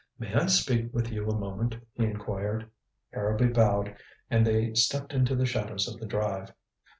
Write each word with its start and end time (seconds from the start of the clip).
"May 0.17 0.33
I 0.33 0.47
speak 0.47 0.91
with 0.95 1.11
you 1.11 1.29
a 1.29 1.37
moment?" 1.37 1.77
he 1.93 2.05
inquired. 2.05 2.67
Harrowby 3.13 3.49
bowed, 3.49 3.95
and 4.31 4.47
they 4.47 4.73
stepped 4.73 5.13
into 5.13 5.35
the 5.35 5.45
shadows 5.45 5.87
of 5.87 5.99
the 5.99 6.07
drive. 6.07 6.51